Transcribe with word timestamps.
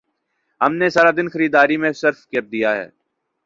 ہم 0.61 0.71
نے 0.75 0.87
سارا 0.89 1.11
دن 1.17 1.27
خریداری 1.33 1.77
میں 1.77 1.91
صرف 2.01 2.19
کر 2.27 2.43
دیا 2.51 2.69